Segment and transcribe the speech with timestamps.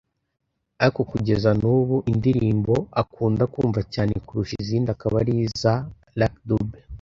[0.83, 5.73] ariko kugeza n’ubu indirimbo akunda kumva cyane kurusha izindi akaba ari iza
[6.19, 6.77] Lucky Dube